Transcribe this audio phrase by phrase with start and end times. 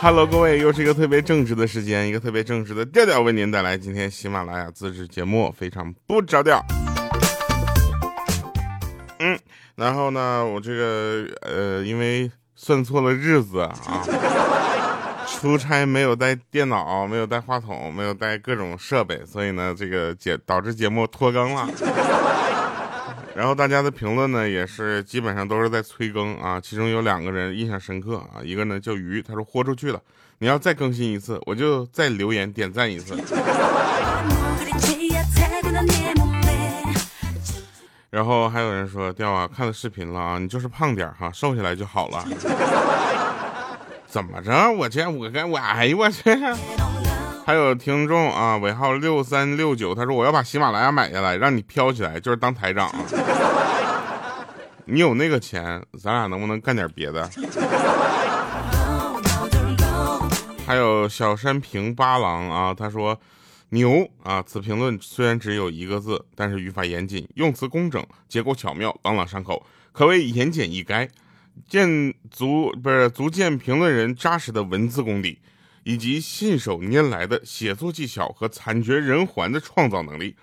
[0.00, 6.64] Hello，各位，又是一个特别正直的时间，一个特别正直的调调，为您带来今天喜马拉雅自制节目，非常不着调。
[9.18, 9.36] 嗯，
[9.74, 13.74] 然后呢，我这个呃，因为算错了日子啊，
[15.26, 21.68] 出差没有带电脑，没有带话筒，没有带各种设备，所以呢，这个节导致节目拖更了。
[23.38, 26.60] 然后大家的评论呢，也是基本上都是在催更啊。
[26.60, 30.02] 其中有两个人印象深刻啊，一个呢叫鱼，他说豁出去了，
[30.38, 33.16] 你要再更新一次，我就再留言点赞一次。
[38.10, 42.26] 然后还有人说掉啊，看了视频了啊，你就是胖点哈，瘦下来就好了。
[44.08, 44.50] 怎么着？
[44.72, 46.24] 我这我该我哎呦我去！
[47.48, 52.94] 还有听众啊，尾号六三六九，他说我要把喜马拉雅买下来，让你飘起来，就是当台长。
[54.84, 57.26] 你有那个钱，咱俩能不能干点别的？
[60.66, 63.18] 还有小山平八郎啊，他说
[63.70, 71.08] 牛啊，此评论虽然只有一个字，但是语法严谨，用词工整，结构巧妙，朗朗上口，可谓言简意赅，
[71.66, 75.38] 见足不是足见评论人扎实的文字功底。
[75.88, 80.36] 以及信手拈来的写作技巧和惨绝人寰的创造能力，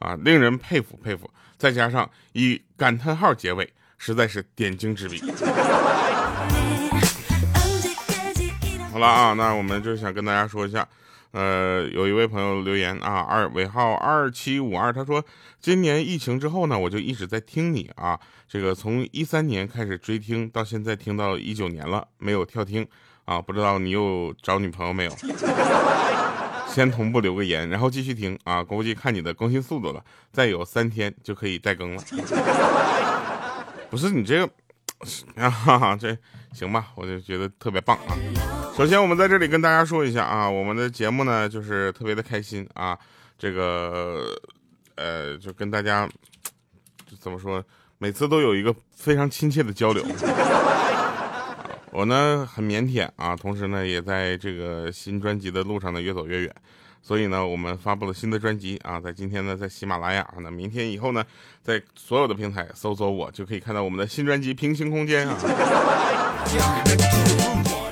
[0.00, 1.30] 啊，令人佩服佩服。
[1.56, 5.22] 再加上以感叹号结尾，实在是点睛之笔。
[8.90, 10.88] 好了啊，那我们就想跟大家说一下，
[11.30, 15.24] 呃，有一位朋友留言啊，二尾号二七五二，他说，
[15.60, 22.84] 今年疫情之后呢，我就一直在听你啊，这个从一三年开始追听，到现在听到一九年了，没有跳听。
[23.28, 25.12] 啊，不知道你又找女朋友没有？
[26.66, 28.64] 先同步留个言，然后继续听啊。
[28.64, 32.02] 估计看你的更新速度了，再有三天就可以代更了。
[33.90, 34.50] 不是你这个，
[35.36, 36.16] 啊，这
[36.54, 36.86] 行吧？
[36.94, 38.16] 我就觉得特别棒啊。
[38.74, 42.98] 首先，我们在这里跟大家说一下啊，我们的节目呢就是特别的开心啊。
[43.38, 44.34] 这个，
[44.94, 46.08] 呃，就跟大家
[47.20, 47.62] 怎么说，
[47.98, 50.02] 每次都有一个非常亲切的交流。
[51.90, 56.54] 我呢很腼腆啊，同时呢也在这个新专辑的路上呢越走越远，
[57.02, 61.24] 所以呢我们发布了新的专辑啊，在今天呢在喜马拉雅，那明天以后呢
[61.62, 65.36] 在所有的平台搜索我就可以看到我们的新专辑《平行空间》啊。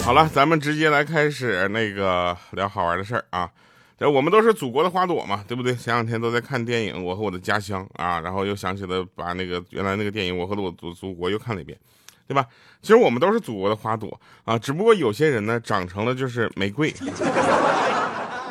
[0.02, 3.50] 好了，咱们直接来开始那个聊好玩的事儿啊，
[3.98, 5.74] 这我们都是祖国的花朵嘛，对不对？
[5.74, 11.76] 前两天都在看电影《我和我的家乡》啊，然后又想起了把那个原来那个电影《我和我祖祖国》又看了一遍。
[12.26, 12.46] 对吧？
[12.82, 16.94] 其实我们都是祖国的花朵啊，只不过有些人呢长成了就是玫瑰，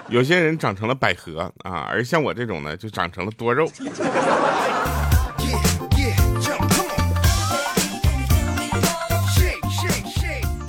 [0.10, 3.70] 有些人长成了百合啊，而像我这种呢就长成了多肉。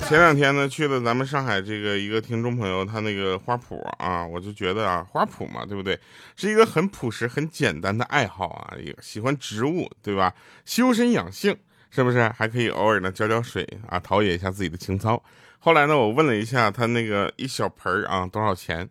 [0.07, 5.99] 前两天呢去了咱们上海这个一个听众朋友他那个花圃啊，我就觉得啊花圃嘛，对不对？
[6.37, 10.33] 是一个很朴实、很简单的爱好啊，一个喜欢植物，对吧？
[10.63, 11.57] 修身养性。
[11.89, 15.21] 是不是还可以偶尔呢浇浇水啊，陶冶一下自己的情操？
[15.59, 18.87] 后来呢，我问了一下他那个一小盆啊多少钱？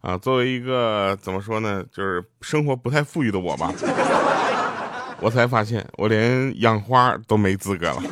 [0.00, 3.72] 啊，作为一个怎么说呢，就是生活不太富裕的我吧，
[5.20, 8.02] 我才发现我连养花都没资格了。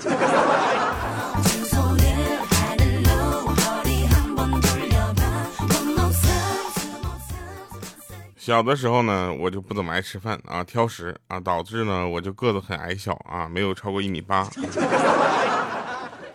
[8.46, 14.48] 小的时候呢，我就不怎么爱吃饭啊，挑食啊，导致呢我就个子很矮小啊，没有超过一米八。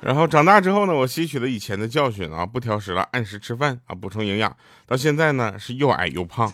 [0.02, 4.54] 然后长大之后呢，我吸取了以前的教训啊，不挑食了，按时吃饭啊，补充营养。
[4.86, 6.52] 到现在呢，是又矮又胖。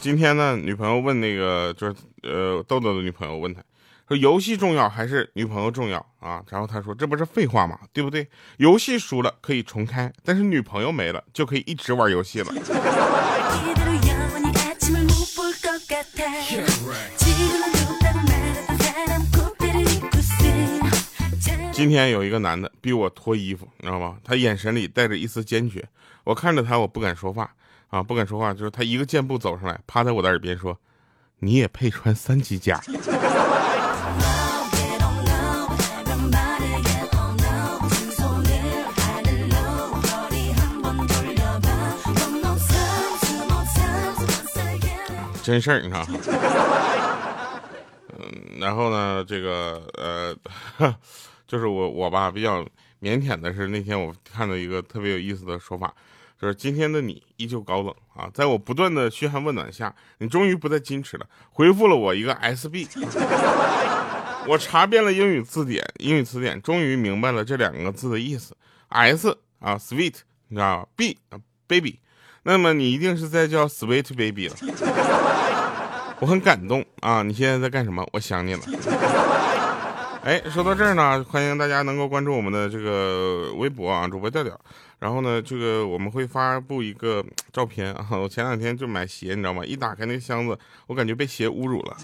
[0.00, 3.60] 今天呢，女朋友问那个就是呃豆豆的女朋友问他。
[4.08, 6.40] 说游戏重要还是女朋友重要啊？
[6.48, 7.76] 然后他说：“这不是废话吗？
[7.92, 8.28] 对不对？
[8.58, 12.52] 游戏输了可以重开，但是女朋友没了就可以一直玩游戏了。”
[21.72, 24.16] 今天有一个男的逼我脱衣服，你知道吗？
[24.22, 25.84] 他眼神里带着一丝坚决。
[26.22, 27.52] 我看着他，我不敢说话
[27.88, 28.54] 啊，不敢说话。
[28.54, 30.78] 就是他一个箭步走上来，趴在我的耳边说
[31.40, 32.80] ：“你也配穿三级甲？”
[45.46, 46.04] 真事儿，你看，
[48.18, 50.36] 嗯，然后呢，这个呃，
[51.46, 52.62] 就是我我吧比较
[53.00, 55.94] 腼腆的是那天我看到一个特别有意思的说法，
[56.42, 62.88] 就是今天的你依旧高冷啊，在我不断的嘘寒问暖下，你终于不再矜持了，回复了我一个 SB。
[64.48, 68.56] 我查遍了英语字典，英语词典终于明白了这两个字的意思。
[68.88, 70.16] S 啊，sweet，
[70.48, 71.38] 你知道吧？B 啊
[71.68, 72.00] ，baby，
[72.46, 74.54] 那么你一定是在叫 sweet baby 了。
[76.20, 77.20] 我很感动啊！
[77.24, 78.06] 你现在在干什么？
[78.12, 78.60] 我想你了。
[80.22, 84.56] 哎，说到这儿呢，欢迎大家能够关注我们的这个微博啊，主播调调。
[85.00, 87.22] 然后呢，这个我们会发布一个
[87.52, 88.06] 照片啊。
[88.16, 89.64] 我前两天就买鞋，你知道吗？
[89.64, 90.56] 一打开那个箱子，
[90.86, 91.96] 我感觉被鞋侮辱了。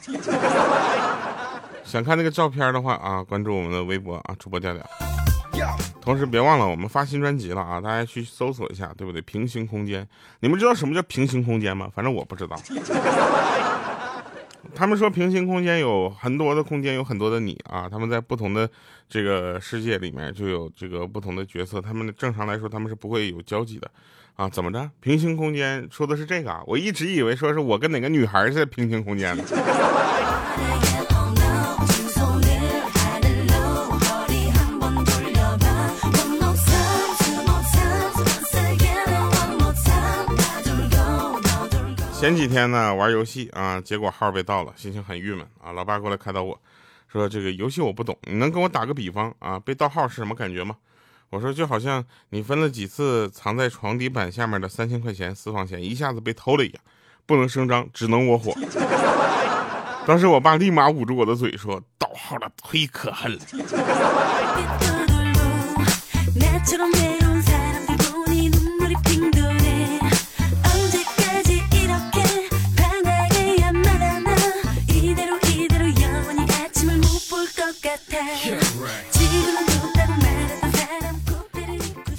[1.87, 4.85] 想看那个照片的话啊，关注我们的微博啊，主播调调。
[6.01, 9.21] 同时别忘了，我们发新专辑了啊，大家去搜索一下，对不对？
[9.23, 10.07] 平行空间，
[10.41, 11.89] 你们知道什么叫平行空间吗？
[11.95, 12.57] 反正我不知道。
[14.75, 17.89] 他们说平行空间有很多的空间，有很多的你啊。
[17.89, 18.69] 他们在不同的
[19.09, 21.81] 这个世界里面就有这个不同的角色。
[21.81, 23.91] 他们正常来说他们是不会有交集的
[24.35, 24.49] 啊。
[24.49, 24.91] 怎么着？
[25.01, 26.63] 平行空间说的是这个啊？
[26.67, 29.45] 我一直以为说是我跟哪个女孩是在平行空间呢。
[42.23, 45.73] 前几天呢玩游戏啊，结果号被盗了，心情很郁闷啊。
[45.73, 46.57] 老爸过来开导我
[47.09, 49.59] 说：“这个游戏我不懂，你能跟我打个比方啊？
[49.59, 50.77] 被盗号是什么感觉吗？”
[51.31, 56.81] 我说：“就好像你分了几次藏在床底板下面的三千块钱私房钱一下子被偷了一样，
[57.27, 58.55] 不能声张，只能窝火。”
[60.07, 63.41] 当时我爸立马捂住我的嘴说：“盗号的忒可恨了。”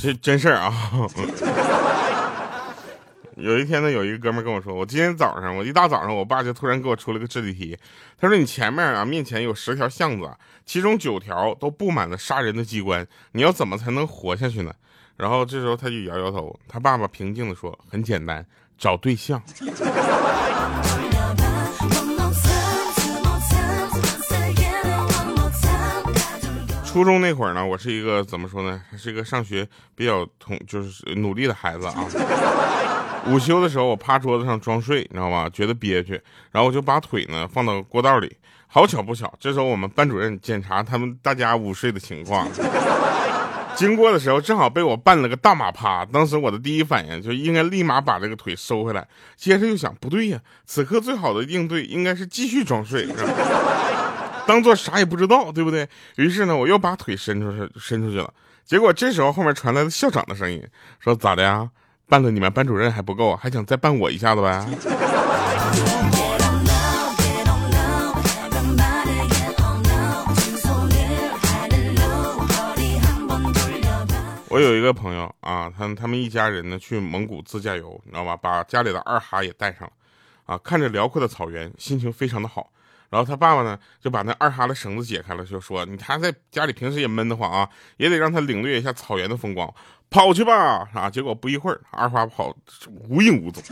[0.03, 0.73] 这真事儿啊！
[3.37, 7.79] 有一天呢，有一个哥们跟我说，我今天早上，我一大早上，我爸就突然给我出了个智力题。
[8.19, 10.29] 他说：“你前面啊，面前有十条巷子，
[10.65, 14.73] 其中九条都布满了杀人的机关，你要怎么才能活下去呢？”
[15.15, 16.59] 然后这时候他就摇摇头。
[16.67, 18.45] 他爸爸平静的说：“很简单，
[18.77, 19.41] 找对象。”
[26.93, 28.79] 初中那会儿呢，我是一个怎么说呢？
[28.95, 32.05] 是一个上学比较同就是努力的孩子啊。
[33.25, 35.49] 午休的时候，我趴桌子上装睡，你知道吗？
[35.51, 38.37] 觉得憋屈，然后我就把腿呢放到过道里。
[38.67, 42.47] 好巧不巧，这时候我们班主任检查他们大家午睡的情况，
[43.75, 46.05] 经过的时候正好被我绊了个大马趴。
[46.05, 53.07] 当时我的第一反应就应该立马把这个腿收回来，接着又想，不对呀，此刻最好的应对应该是继续装睡。
[54.45, 55.87] 当做啥也不知道，对不对？
[56.17, 58.33] 于是呢，我又把腿伸出去，伸出去了。
[58.65, 60.65] 结果这时候后面传来了校长的声音，
[60.99, 61.69] 说：“咋的呀？
[62.07, 64.65] 办了你们班主任还不够，还想再办我一下子呗？”
[74.49, 78.37] 我有一个朋友啊，他他们一家人呢去蒙古自驾游，你知道吧？
[78.37, 79.93] 把家里的二哈也带上了，
[80.45, 82.69] 啊，看着辽阔的草原，心情非常的好。
[83.13, 89.71] 然后他爸爸呢，就把那二哈的绳子解开了，就说：“你他在家里平时也闷得慌啊，也得让他领略一下草原的风光，
[90.09, 92.51] 跑去吧！”啊，结果不一会儿，二哈跑
[93.07, 93.63] 无影无踪，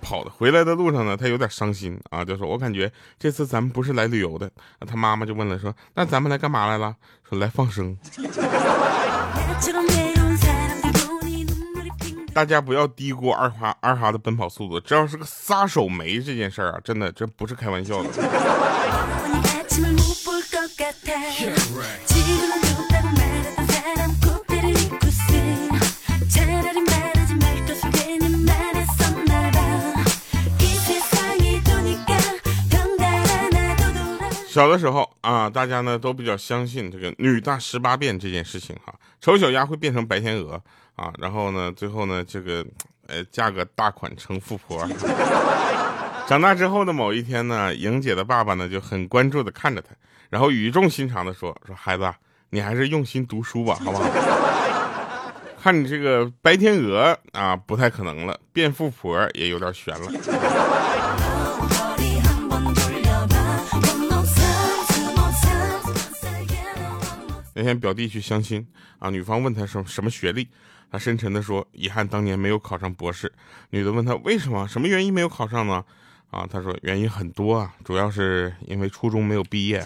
[0.00, 0.30] 跑的。
[0.30, 4.50] 回来的路上呢，他有点伤心啊，就说：“我感觉这次咱们不是来旅游的。”
[4.88, 6.96] 他妈妈就问了，说：“那咱们来干嘛来了？”
[7.28, 7.94] 说：“来放生。
[12.32, 18.08] ”大家不要低估二哈二哈的奔跑速度，只要是个撒手没这件事儿啊，真的这不是开玩笑的。
[34.48, 40.60] 小的时候啊，大家呢都比较相信这个女大十八变这件事情哈，丑小鸭会变成白天鹅。
[41.00, 42.62] 啊，然后呢，最后呢，这个，
[43.06, 44.86] 呃，嫁个大款成富婆。
[46.28, 49.94] 长大之后的某一天呢，莹姐的爸爸呢就很关注的看着她，
[50.28, 52.12] 然后语重心长的说：“说孩子，
[52.50, 54.04] 你还是用心读书吧，好不好？
[55.62, 60.12] 看你这个白天鹅啊，不太可能了，变富婆也有点悬了。”
[67.54, 68.66] 那天表弟去相亲
[68.98, 70.46] 啊，女方问他什什么学历。
[70.90, 73.32] 他深沉地说：“遗憾当年没有考上博士。”
[73.70, 74.66] 女的问他：“为什么？
[74.66, 75.84] 什么原因没有考上呢？”
[76.30, 79.84] 啊，他说：“原因很多啊，主要是因为初中没有毕业。”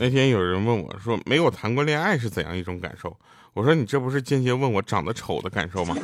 [0.00, 3.16] 那天有人问我说：“没有谈过恋爱是怎样一种感受？”
[3.52, 5.96] 我说：“你这不是间接问我长得丑的感受吗？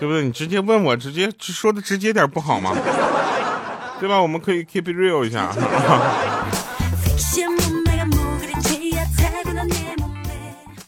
[0.00, 0.24] 对不对？
[0.24, 2.74] 你直接问我，直接说的直接点不好吗？
[4.00, 4.20] 对吧？
[4.20, 5.52] 我们可以 keep it real 一下。”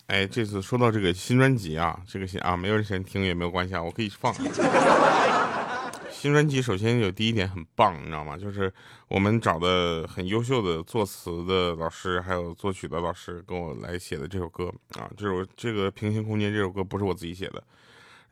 [0.06, 4.34] 哎，这次说到这个新专辑啊，这个新啊，没有人听也没有关系啊，我可以放。
[6.10, 8.36] 新专辑首先有第一点很棒，你知道吗？
[8.36, 8.72] 就是
[9.08, 17.62] 我们找的很优秀的作词的老师，还有作曲的老师跟我来写的这首歌啊，这首这个平行空间这首歌不是我自己写的。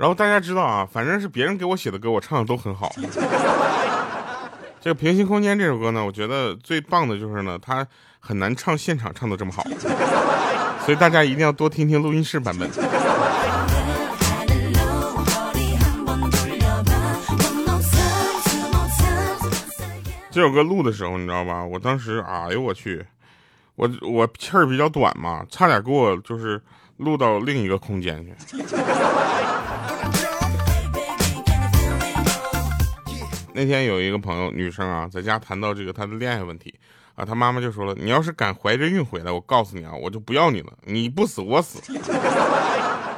[0.01, 2.91] 然后大家知道啊，反正是别人给我写的歌，我唱的都很好。
[4.81, 7.87] 这个平行空间这首歌呢，我觉得最棒的就是呢，它
[8.19, 9.63] 很难唱现场唱的这么好，
[10.87, 12.67] 所以大家一定要多听听录音室版本。
[20.31, 21.63] 这首歌录的时候，你知道吧？
[21.63, 23.05] 我当时，哎呦我去，
[23.75, 26.59] 我我气儿比较短嘛，差点给我就是
[27.01, 28.35] 录到另一个空间去。
[33.53, 36.75] 那天有一个朋友，女生啊，在家谈到这个她的恋爱问题
[37.15, 41.81] 啊，她妈妈就说了：“你要是敢怀着孕回来，我告诉你啊，我就不要你了，你不死我死。”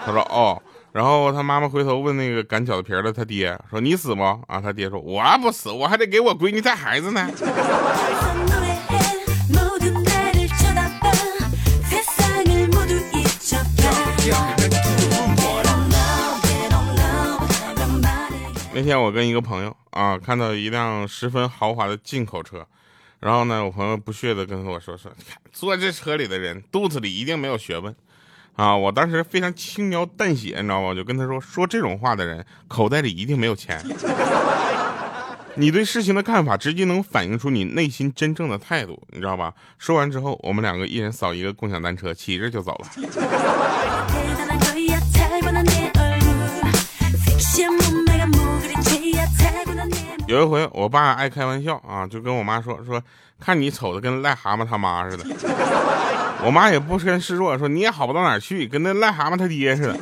[0.04, 0.60] 她说：“哦。”
[0.92, 7.30] 然后他妈妈回头问那个擀饺子皮的他爹说：“你死不？”啊，他爹说：“我不死，我还得给我闺女带孩子呢。”
[18.74, 22.66] 那天我跟一个朋友啊，看到一辆十分豪华的进口车，
[23.20, 25.12] 然后呢，我朋友不屑的跟我说：“说
[25.52, 27.94] 坐这车里的人肚子里一定没有学问。”
[28.54, 28.76] 啊！
[28.76, 30.88] 我当时非常轻描淡写，你知道吗？
[30.88, 33.82] 我就跟他说：“说这种话的人口袋里一定没有钱。
[35.56, 42.88] 你对事情的看法，直接能反映出你内心真正的态度，你知道吧？”说完之后，我们两个一人扫一个共享单车，骑着就走了。
[50.32, 53.00] 有一回，我爸爱开玩笑啊，就跟我妈说：“说
[53.38, 55.24] 看你丑的跟癞蛤蟆他妈似的。”
[56.42, 59.96] 我妈也不甘示弱，说你也好不到哪去，跟那癞蛤蟆他爹似的。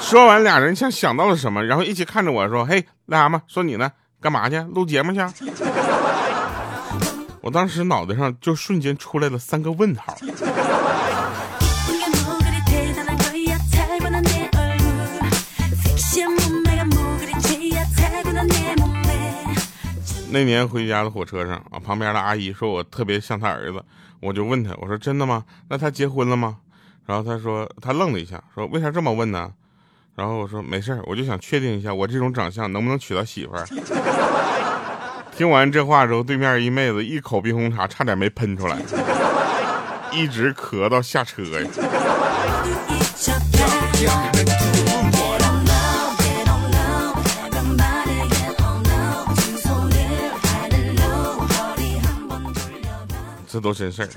[0.00, 4.58] 说完，俩人像想到了什么，然后一起看着我说：“嘿，癞蛤蟆，说你呢，干嘛去？
[4.60, 5.20] 录节目去？”
[7.42, 10.16] 我当时脑袋上就瞬间出来了三个问号。
[20.36, 23.82] 那年回家的火车上啊，旁边的阿姨说我特别像她儿子。
[24.20, 25.42] 我就问他，我说真的吗？
[25.70, 26.58] 那他结婚了吗？
[27.06, 29.50] 然后他说他愣了一下，说为啥这么问呢？
[30.14, 33.64] 然后我说没事我就想确定一下我这种长相能不能娶到媳妇儿。
[35.34, 38.76] 听完这话之后，对面一妹子一口冰红茶差点没喷出来，
[40.12, 41.68] 一直咳到下车呀。
[53.56, 54.08] 这都真事儿。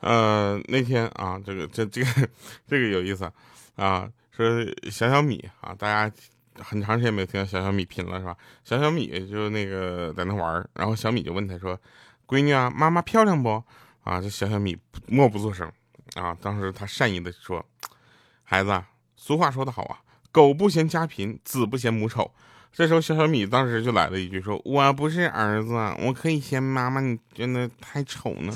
[0.00, 2.28] 呃，那天啊，这个这这个
[2.68, 3.24] 这个有意思
[3.76, 4.46] 啊，说
[4.90, 6.14] 小小米啊，大家
[6.62, 8.36] 很长时间没有听到小小米拼了是吧？
[8.62, 11.80] 小小米就那个在那玩儿然后小米就问他说
[12.28, 13.64] ：“闺女啊，妈妈漂亮不？”
[14.04, 14.76] 啊，这小小米
[15.06, 15.66] 默不作声
[16.16, 16.36] 啊。
[16.42, 17.64] 当时他善意的说
[18.44, 18.84] ：“孩子，
[19.16, 22.30] 俗话说得好啊，狗不嫌家贫，子不嫌母丑。”
[22.76, 28.52] 这时候，小小米当时就来了一句说：“我不是儿子，我可以嫌妈妈你真的太丑呢。”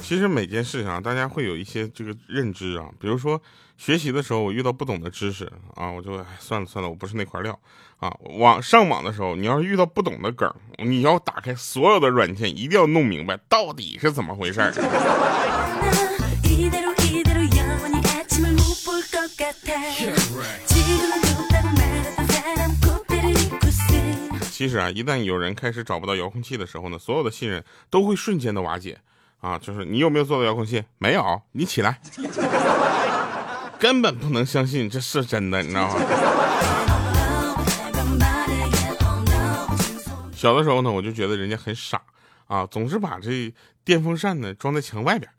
[0.00, 3.38] 其实每件事情啊，大家会有一些这个认知啊，比如说
[3.76, 7.58] 学习的时候，我遇到不懂的知识啊，我就哎算了算了，我不是那块料
[7.98, 8.10] 啊。
[8.38, 14.72] 网上网的时候，你要是遇到不懂的梗，你要打开所有的软件，一定要弄明白到底是怎么回事儿。
[24.50, 28.98] 其实啊，一旦有人开始找不到遥控器的时候呢，所有的信任都会瞬间的瓦解。
[29.38, 30.82] 啊，就是你有没有做到遥控器？
[30.96, 32.00] 没有，你起来，
[33.78, 35.94] 根本不能相信这是真的，你知道吗？
[40.34, 42.00] 小的时候呢，我就觉得人家很傻
[42.46, 43.52] 啊，总是把这
[43.84, 45.30] 电风扇呢装在墙外边，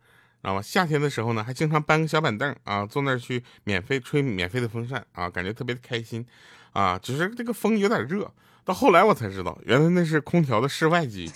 [0.41, 0.61] 知道吗？
[0.61, 6.25] 夏天的时候呢，还经常搬个小板凳啊，坐那儿去免费吹免费的风扇啊，感觉特别的开心
[6.73, 6.99] 啊。
[7.01, 8.31] 只是这个风有点热，
[8.65, 11.31] 到后来我才知道，原来那是空调的室外机。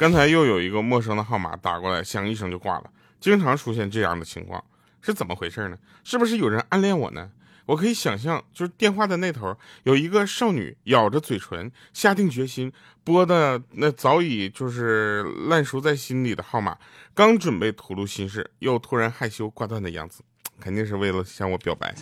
[0.00, 2.84] 刚才又有一个陌生的号码打过来，响一声就挂了。
[3.20, 4.64] 经常出现这样的情况，
[5.02, 5.76] 是怎么回事呢？
[6.04, 7.28] 是不是有人暗恋我呢？
[7.66, 12.72] 我可以想象，就是电话的那头有一个少女咬着嘴唇，下定决心
[13.04, 16.78] 拨的那早已就是烂熟在心里的号码，
[17.12, 20.22] 刚准备吐露心事，又突然害羞挂断的样子，
[20.58, 21.94] 肯定是为了向我表白。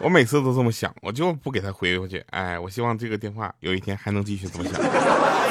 [0.00, 2.18] 我每次都这么想，我就不给他回过去。
[2.30, 5.45] 哎，我希望这个电话有一天还能继续这么想。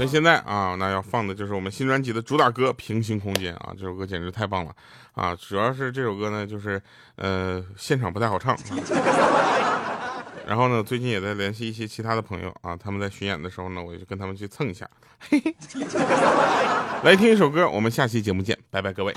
[0.00, 4.74] 那现在啊，那要放的就是我们新专辑的主打歌《平行空间》啊，这首歌简直太棒了
[5.12, 5.36] 啊！
[5.36, 6.80] 主要是这首歌呢，就是
[7.16, 8.56] 呃，现场不太好唱。
[10.46, 14.88] 然后呢，最近也在联系一些其他的朋友啊，他们在巡演的时候呢，我就跟他们去蹭一下。
[15.18, 15.54] 嘿嘿，
[17.04, 19.14] 来听一首歌，我们下期节目见，拜拜各位。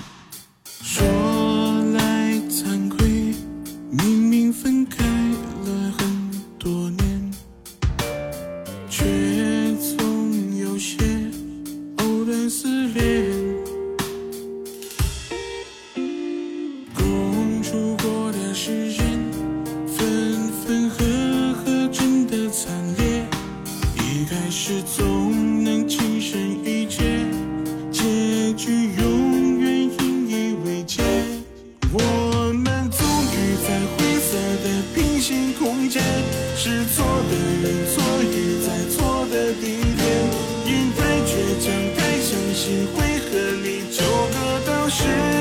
[42.64, 44.02] 几回和你纠
[44.32, 45.33] 葛，到失。